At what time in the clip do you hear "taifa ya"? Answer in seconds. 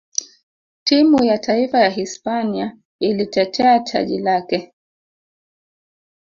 1.37-1.89